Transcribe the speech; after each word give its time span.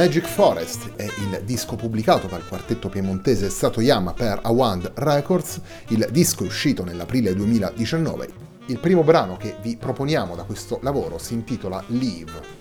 Magic 0.00 0.24
Forest 0.24 0.94
è 0.96 1.02
il 1.02 1.42
disco 1.44 1.76
pubblicato 1.76 2.26
dal 2.26 2.48
quartetto 2.48 2.88
piemontese 2.88 3.50
Satoyama 3.50 4.14
per 4.14 4.38
Awand 4.44 4.92
Records, 4.94 5.60
il 5.88 6.08
disco 6.10 6.42
è 6.42 6.46
uscito 6.46 6.84
nell'aprile 6.84 7.34
2019. 7.34 8.28
Il 8.68 8.78
primo 8.78 9.02
brano 9.02 9.36
che 9.36 9.56
vi 9.60 9.76
proponiamo 9.76 10.34
da 10.34 10.44
questo 10.44 10.78
lavoro 10.82 11.18
si 11.18 11.34
intitola 11.34 11.84
Leave. 11.88 12.59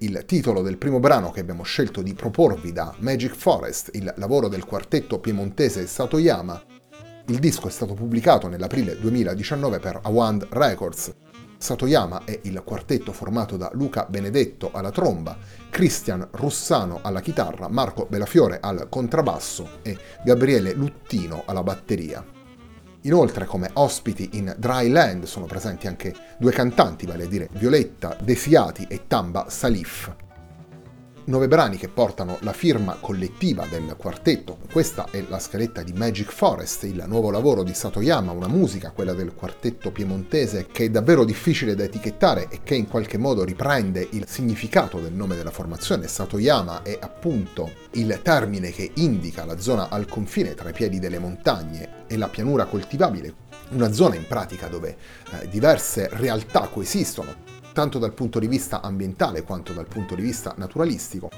Il 0.00 0.24
titolo 0.26 0.62
del 0.62 0.78
primo 0.78 1.00
brano 1.00 1.30
che 1.30 1.40
abbiamo 1.40 1.62
scelto 1.62 2.02
di 2.02 2.14
proporvi 2.14 2.72
da 2.72 2.94
Magic 2.98 3.34
Forest, 3.34 3.90
il 3.94 4.12
lavoro 4.16 4.48
del 4.48 4.64
quartetto 4.64 5.18
piemontese 5.18 5.86
Satoyama. 5.86 6.62
Il 7.26 7.38
disco 7.38 7.68
è 7.68 7.70
stato 7.70 7.94
pubblicato 7.94 8.48
nell'aprile 8.48 8.98
2019 8.98 9.78
per 9.78 10.00
Awand 10.02 10.48
Records. 10.50 11.14
Satoyama 11.56 12.24
è 12.24 12.38
il 12.42 12.62
quartetto 12.64 13.12
formato 13.12 13.56
da 13.56 13.70
Luca 13.72 14.06
Benedetto 14.08 14.70
alla 14.72 14.90
tromba, 14.90 15.36
Cristian 15.70 16.28
Russano 16.32 17.00
alla 17.02 17.20
chitarra, 17.20 17.68
Marco 17.68 18.06
Belafiore 18.08 18.58
al 18.60 18.88
contrabbasso 18.88 19.78
e 19.82 19.96
Gabriele 20.24 20.74
Luttino 20.74 21.42
alla 21.46 21.62
batteria. 21.62 22.33
Inoltre 23.06 23.44
come 23.44 23.68
ospiti 23.74 24.30
in 24.32 24.54
Dry 24.56 24.88
Land 24.88 25.24
sono 25.24 25.44
presenti 25.44 25.86
anche 25.86 26.14
due 26.38 26.52
cantanti, 26.52 27.04
vale 27.04 27.24
a 27.24 27.26
dire 27.26 27.48
Violetta 27.52 28.16
Desiati 28.18 28.86
e 28.88 29.06
Tamba 29.06 29.46
Salif 29.50 30.23
nove 31.26 31.48
brani 31.48 31.76
che 31.76 31.88
portano 31.88 32.38
la 32.40 32.52
firma 32.52 32.96
collettiva 33.00 33.66
del 33.66 33.94
quartetto. 33.96 34.58
Questa 34.70 35.08
è 35.10 35.24
la 35.28 35.38
scaletta 35.38 35.82
di 35.82 35.92
Magic 35.92 36.30
Forest, 36.30 36.84
il 36.84 37.04
nuovo 37.06 37.30
lavoro 37.30 37.62
di 37.62 37.72
Satoyama, 37.72 38.32
una 38.32 38.48
musica, 38.48 38.90
quella 38.90 39.14
del 39.14 39.34
quartetto 39.34 39.90
piemontese, 39.90 40.66
che 40.70 40.84
è 40.84 40.90
davvero 40.90 41.24
difficile 41.24 41.74
da 41.74 41.84
etichettare 41.84 42.48
e 42.50 42.60
che 42.62 42.74
in 42.74 42.88
qualche 42.88 43.18
modo 43.18 43.44
riprende 43.44 44.06
il 44.10 44.26
significato 44.28 44.98
del 44.98 45.12
nome 45.12 45.36
della 45.36 45.50
formazione. 45.50 46.08
Satoyama 46.08 46.82
è 46.82 46.98
appunto 47.00 47.70
il 47.92 48.20
termine 48.22 48.70
che 48.70 48.90
indica 48.94 49.44
la 49.44 49.58
zona 49.58 49.88
al 49.88 50.06
confine 50.06 50.54
tra 50.54 50.68
i 50.68 50.72
piedi 50.72 50.98
delle 50.98 51.18
montagne 51.18 52.04
e 52.06 52.16
la 52.16 52.28
pianura 52.28 52.66
coltivabile, 52.66 53.34
una 53.70 53.92
zona 53.92 54.16
in 54.16 54.26
pratica 54.26 54.68
dove 54.68 54.96
eh, 55.30 55.48
diverse 55.48 56.08
realtà 56.12 56.68
coesistono, 56.68 57.62
tanto 57.74 57.98
dal 57.98 58.14
punto 58.14 58.38
di 58.38 58.46
vista 58.46 58.80
ambientale 58.80 59.42
quanto 59.42 59.74
dal 59.74 59.88
punto 59.88 60.14
di 60.14 60.22
vista 60.22 60.54
naturalistico. 60.56 61.28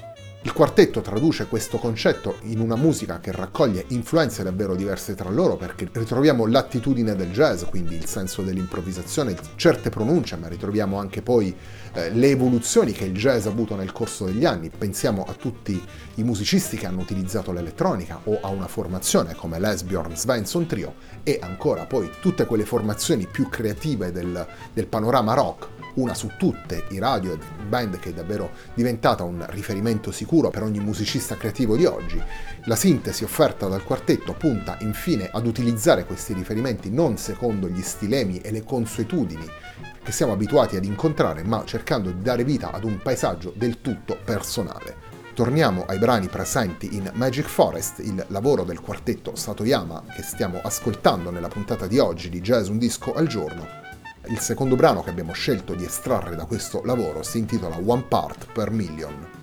Il 0.43 0.53
quartetto 0.53 1.01
traduce 1.01 1.47
questo 1.47 1.77
concetto 1.77 2.35
in 2.43 2.59
una 2.59 2.75
musica 2.75 3.19
che 3.19 3.31
raccoglie 3.31 3.83
influenze 3.89 4.43
davvero 4.43 4.75
diverse 4.75 5.15
tra 5.15 5.29
loro 5.29 5.57
perché 5.57 5.89
ritroviamo 5.91 6.45
l'attitudine 6.45 7.15
del 7.15 7.31
jazz, 7.31 7.63
quindi 7.63 7.95
il 7.95 8.05
senso 8.05 8.43
dell'improvvisazione, 8.43 9.35
certe 9.55 9.89
pronunce, 9.89 10.37
ma 10.37 10.47
ritroviamo 10.47 10.99
anche 10.99 11.21
poi 11.21 11.53
eh, 11.93 12.11
le 12.11 12.29
evoluzioni 12.29 12.93
che 12.93 13.05
il 13.05 13.13
jazz 13.13 13.45
ha 13.45 13.49
avuto 13.49 13.75
nel 13.75 13.91
corso 13.91 14.25
degli 14.25 14.45
anni. 14.45 14.69
Pensiamo 14.69 15.25
a 15.27 15.33
tutti 15.33 15.83
i 16.17 16.23
musicisti 16.23 16.77
che 16.77 16.85
hanno 16.85 17.01
utilizzato 17.01 17.51
l'elettronica 17.51 18.19
o 18.23 18.39
a 18.41 18.47
una 18.49 18.67
formazione 18.67 19.35
come 19.35 19.59
l'Esbjorn 19.59 20.15
Svensson 20.15 20.65
Trio 20.65 20.95
e 21.23 21.39
ancora 21.41 21.85
poi 21.85 22.09
tutte 22.19 22.45
quelle 22.45 22.65
formazioni 22.65 23.27
più 23.27 23.49
creative 23.49 24.11
del, 24.11 24.45
del 24.73 24.87
panorama 24.87 25.33
rock 25.33 25.69
una 25.97 26.13
su 26.13 26.31
tutte, 26.37 26.85
i 26.89 26.99
radio, 26.99 27.37
band 27.67 27.97
che 27.99 28.09
è 28.09 28.13
davvero 28.13 28.51
diventata 28.73 29.23
un 29.23 29.43
riferimento 29.49 30.11
sicuro 30.11 30.49
per 30.49 30.63
ogni 30.63 30.79
musicista 30.79 31.35
creativo 31.35 31.75
di 31.75 31.85
oggi. 31.85 32.21
La 32.65 32.75
sintesi 32.75 33.23
offerta 33.23 33.67
dal 33.67 33.83
quartetto 33.83 34.33
punta 34.33 34.77
infine 34.81 35.29
ad 35.31 35.47
utilizzare 35.47 36.05
questi 36.05 36.33
riferimenti 36.33 36.91
non 36.91 37.17
secondo 37.17 37.67
gli 37.67 37.81
stilemi 37.81 38.39
e 38.39 38.51
le 38.51 38.63
consuetudini 38.63 39.45
che 40.03 40.11
siamo 40.11 40.33
abituati 40.33 40.77
ad 40.77 40.85
incontrare, 40.85 41.43
ma 41.43 41.63
cercando 41.65 42.11
di 42.11 42.21
dare 42.21 42.43
vita 42.43 42.71
ad 42.71 42.83
un 42.83 42.99
paesaggio 43.01 43.51
del 43.55 43.81
tutto 43.81 44.17
personale. 44.23 45.06
Torniamo 45.37 45.85
ai 45.85 45.99
brani 45.99 46.29
presenti 46.29 46.95
in 46.95 47.11
Magic 47.13 47.45
Forest, 47.45 47.99
il 47.99 48.25
lavoro 48.29 48.63
del 48.63 48.81
quartetto 48.81 49.35
Satoyama 49.35 50.03
che 50.15 50.23
stiamo 50.23 50.59
ascoltando 50.63 51.29
nella 51.29 51.47
puntata 51.47 51.85
di 51.85 51.99
oggi 51.99 52.29
di 52.29 52.41
Jazz 52.41 52.69
Un 52.69 52.79
Disco 52.79 53.13
al 53.13 53.27
Giorno 53.27 53.67
il 54.29 54.39
secondo 54.39 54.75
brano 54.75 55.03
che 55.03 55.11
abbiamo 55.11 55.33
scelto 55.33 55.75
di 55.75 55.85
estrarre 55.85 56.35
da 56.35 56.45
questo 56.45 56.81
lavoro 56.83 57.21
si 57.21 57.37
intitola 57.37 57.77
One 57.77 58.05
Part 58.09 58.51
per 58.51 58.71
Million. 58.71 59.36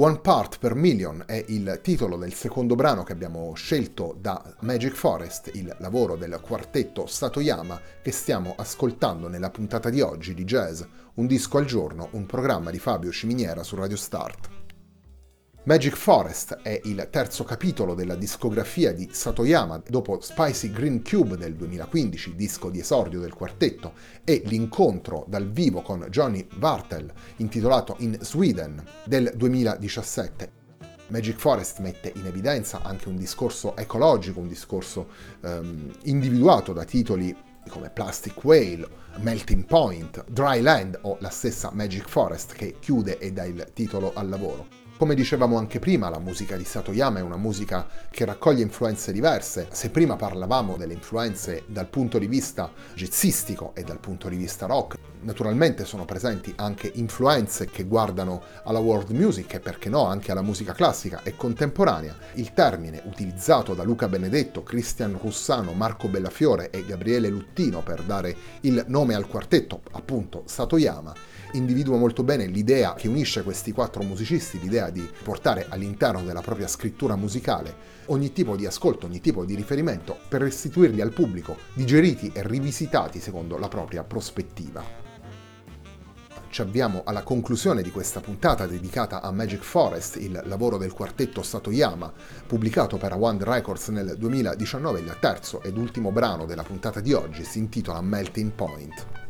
One 0.00 0.20
Part 0.20 0.60
per 0.60 0.76
Million 0.76 1.24
è 1.26 1.44
il 1.48 1.80
titolo 1.82 2.16
del 2.16 2.32
secondo 2.32 2.76
brano 2.76 3.02
che 3.02 3.10
abbiamo 3.10 3.52
scelto 3.54 4.16
da 4.16 4.54
Magic 4.60 4.92
Forest, 4.92 5.50
il 5.54 5.74
lavoro 5.80 6.14
del 6.14 6.38
quartetto 6.40 7.08
Satoyama 7.08 7.80
che 8.00 8.12
stiamo 8.12 8.54
ascoltando 8.56 9.26
nella 9.26 9.50
puntata 9.50 9.90
di 9.90 10.00
oggi 10.00 10.34
di 10.34 10.44
Jazz, 10.44 10.82
un 11.14 11.26
disco 11.26 11.58
al 11.58 11.64
giorno, 11.64 12.10
un 12.12 12.26
programma 12.26 12.70
di 12.70 12.78
Fabio 12.78 13.10
Ciminiera 13.10 13.64
su 13.64 13.74
Radio 13.74 13.96
Start. 13.96 14.57
Magic 15.68 15.96
Forest 15.96 16.60
è 16.62 16.80
il 16.84 17.08
terzo 17.10 17.44
capitolo 17.44 17.92
della 17.92 18.14
discografia 18.14 18.90
di 18.94 19.10
Satoyama 19.12 19.82
dopo 19.86 20.18
Spicy 20.18 20.70
Green 20.70 21.04
Cube 21.04 21.36
del 21.36 21.56
2015, 21.56 22.34
disco 22.34 22.70
di 22.70 22.80
esordio 22.80 23.20
del 23.20 23.34
quartetto, 23.34 23.92
e 24.24 24.40
l'incontro 24.46 25.26
dal 25.28 25.46
vivo 25.50 25.82
con 25.82 26.06
Johnny 26.08 26.46
Vartel 26.54 27.12
intitolato 27.36 27.96
In 27.98 28.16
Sweden 28.22 28.82
del 29.04 29.30
2017. 29.36 30.52
Magic 31.08 31.36
Forest 31.36 31.80
mette 31.80 32.14
in 32.16 32.24
evidenza 32.24 32.80
anche 32.80 33.10
un 33.10 33.16
discorso 33.16 33.76
ecologico, 33.76 34.40
un 34.40 34.48
discorso 34.48 35.08
um, 35.42 35.92
individuato 36.04 36.72
da 36.72 36.84
titoli 36.84 37.36
come 37.68 37.90
Plastic 37.90 38.42
Whale, 38.42 38.88
Melting 39.18 39.66
Point, 39.66 40.24
Dry 40.30 40.62
Land 40.62 41.00
o 41.02 41.18
la 41.20 41.28
stessa 41.28 41.68
Magic 41.74 42.08
Forest 42.08 42.54
che 42.54 42.76
chiude 42.80 43.18
e 43.18 43.32
dà 43.32 43.44
il 43.44 43.68
titolo 43.74 44.12
al 44.14 44.30
lavoro. 44.30 44.87
Come 44.98 45.14
dicevamo 45.14 45.58
anche 45.58 45.78
prima, 45.78 46.08
la 46.08 46.18
musica 46.18 46.56
di 46.56 46.64
Satoyama 46.64 47.20
è 47.20 47.22
una 47.22 47.36
musica 47.36 47.86
che 48.10 48.24
raccoglie 48.24 48.62
influenze 48.62 49.12
diverse. 49.12 49.68
Se 49.70 49.90
prima 49.90 50.16
parlavamo 50.16 50.76
delle 50.76 50.92
influenze 50.92 51.62
dal 51.68 51.86
punto 51.86 52.18
di 52.18 52.26
vista 52.26 52.68
jazzistico 52.94 53.76
e 53.76 53.84
dal 53.84 54.00
punto 54.00 54.28
di 54.28 54.34
vista 54.34 54.66
rock, 54.66 54.98
naturalmente 55.20 55.84
sono 55.84 56.04
presenti 56.04 56.52
anche 56.56 56.90
influenze 56.94 57.66
che 57.66 57.84
guardano 57.84 58.42
alla 58.64 58.80
world 58.80 59.10
music 59.10 59.54
e 59.54 59.60
perché 59.60 59.88
no 59.88 60.04
anche 60.04 60.32
alla 60.32 60.42
musica 60.42 60.72
classica 60.72 61.22
e 61.22 61.36
contemporanea. 61.36 62.16
Il 62.34 62.52
termine 62.52 63.00
utilizzato 63.04 63.74
da 63.74 63.84
Luca 63.84 64.08
Benedetto, 64.08 64.64
Cristian 64.64 65.16
Russano, 65.22 65.74
Marco 65.74 66.08
Bellafiore 66.08 66.70
e 66.70 66.84
Gabriele 66.84 67.28
Luttino 67.28 67.84
per 67.84 68.02
dare 68.02 68.36
il 68.62 68.84
nome 68.88 69.14
al 69.14 69.28
quartetto, 69.28 69.80
appunto 69.92 70.42
Satoyama, 70.46 71.14
individua 71.52 71.96
molto 71.96 72.24
bene 72.24 72.46
l'idea 72.46 72.94
che 72.94 73.06
unisce 73.06 73.44
questi 73.44 73.70
quattro 73.70 74.02
musicisti, 74.02 74.58
l'idea 74.58 74.86
di 74.90 75.08
portare 75.22 75.66
all'interno 75.68 76.22
della 76.22 76.40
propria 76.40 76.68
scrittura 76.68 77.16
musicale 77.16 77.96
ogni 78.06 78.32
tipo 78.32 78.56
di 78.56 78.66
ascolto, 78.66 79.06
ogni 79.06 79.20
tipo 79.20 79.44
di 79.44 79.54
riferimento 79.54 80.18
per 80.28 80.42
restituirli 80.42 81.00
al 81.00 81.12
pubblico, 81.12 81.56
digeriti 81.74 82.30
e 82.32 82.46
rivisitati 82.46 83.20
secondo 83.20 83.58
la 83.58 83.68
propria 83.68 84.04
prospettiva 84.04 85.06
ci 86.50 86.62
avviamo 86.62 87.02
alla 87.04 87.22
conclusione 87.22 87.82
di 87.82 87.90
questa 87.90 88.20
puntata 88.20 88.66
dedicata 88.66 89.20
a 89.20 89.30
Magic 89.30 89.62
Forest, 89.62 90.16
il 90.16 90.42
lavoro 90.46 90.78
del 90.78 90.92
quartetto 90.92 91.42
Satoyama, 91.42 92.12
pubblicato 92.46 92.96
per 92.96 93.14
One 93.14 93.38
Records 93.40 93.88
nel 93.88 94.16
2019. 94.16 95.00
Il 95.00 95.16
terzo 95.20 95.62
ed 95.62 95.76
ultimo 95.76 96.10
brano 96.10 96.46
della 96.46 96.62
puntata 96.62 97.00
di 97.00 97.12
oggi 97.12 97.44
si 97.44 97.58
intitola 97.58 98.00
Melting 98.00 98.50
Point. 98.52 99.27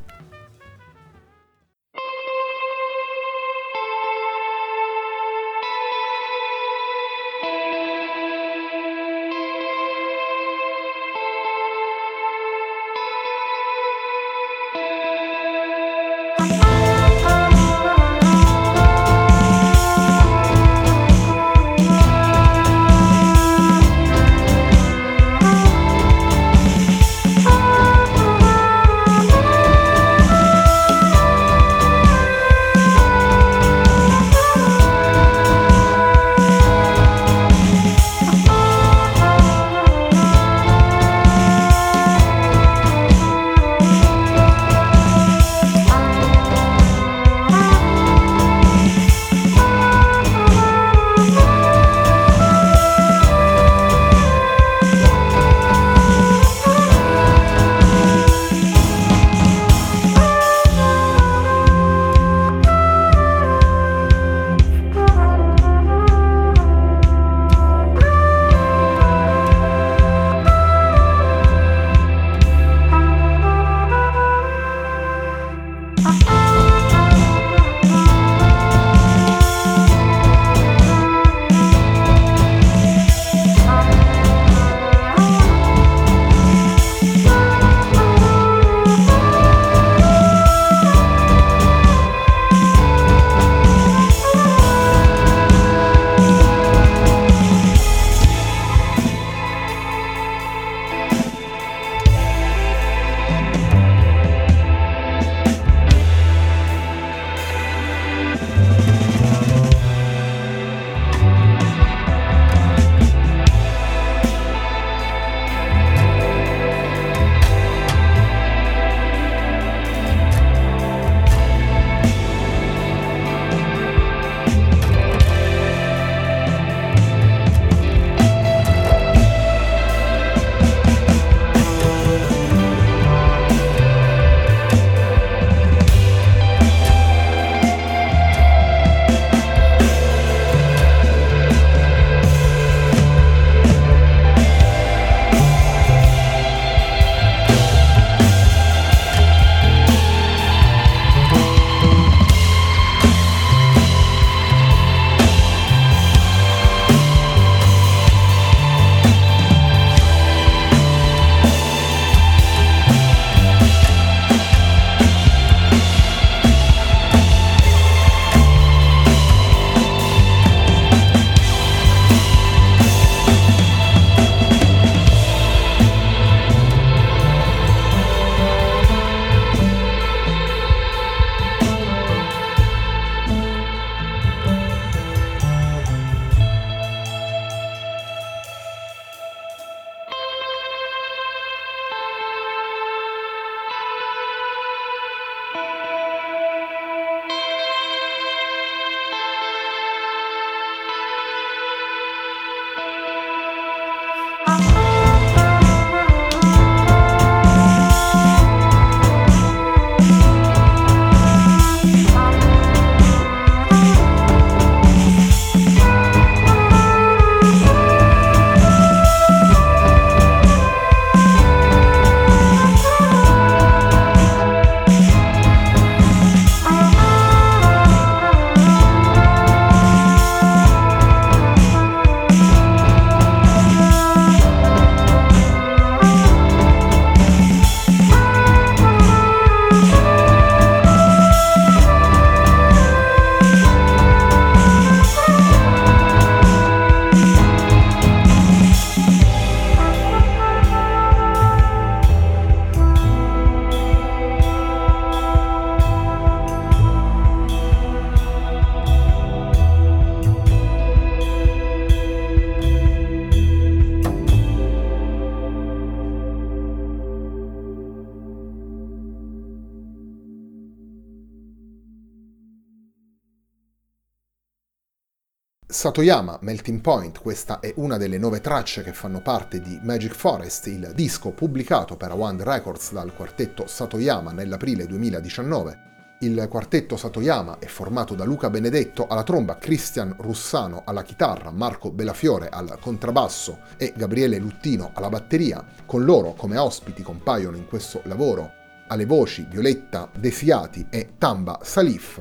Satoyama 275.78 276.38
Melting 276.40 276.80
Point, 276.80 277.20
questa 277.20 277.60
è 277.60 277.72
una 277.76 277.98
delle 277.98 278.18
nove 278.18 278.40
tracce 278.40 278.82
che 278.82 278.92
fanno 278.92 279.20
parte 279.20 279.60
di 279.60 279.78
Magic 279.84 280.12
Forest, 280.12 280.66
il 280.66 280.90
disco 280.92 281.30
pubblicato 281.30 281.96
per 281.96 282.14
One 282.14 282.42
Records 282.42 282.90
dal 282.90 283.14
quartetto 283.14 283.68
Satoyama 283.68 284.32
nell'aprile 284.32 284.88
2019. 284.88 286.16
Il 286.22 286.48
quartetto 286.50 286.96
Satoyama 286.96 287.60
è 287.60 287.66
formato 287.66 288.16
da 288.16 288.24
Luca 288.24 288.50
Benedetto 288.50 289.06
alla 289.06 289.22
tromba, 289.22 289.56
Cristian 289.58 290.16
Russano 290.18 290.82
alla 290.84 291.04
chitarra, 291.04 291.52
Marco 291.52 291.92
Belafiore 291.92 292.48
al 292.48 292.76
contrabbasso 292.80 293.60
e 293.76 293.92
Gabriele 293.96 294.38
Luttino 294.38 294.90
alla 294.94 295.08
batteria. 295.08 295.64
Con 295.86 296.02
loro 296.02 296.32
come 296.32 296.58
ospiti 296.58 297.04
compaiono 297.04 297.56
in 297.56 297.68
questo 297.68 298.00
lavoro 298.06 298.50
alle 298.88 299.06
voci 299.06 299.46
Violetta 299.48 300.10
Desiati 300.12 300.88
e 300.90 301.10
Tamba 301.18 301.60
Salif. 301.62 302.20